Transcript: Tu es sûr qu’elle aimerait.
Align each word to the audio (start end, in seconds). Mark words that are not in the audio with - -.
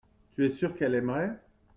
Tu 0.31 0.43
es 0.47 0.49
sûr 0.49 0.75
qu’elle 0.75 0.95
aimerait. 0.95 1.39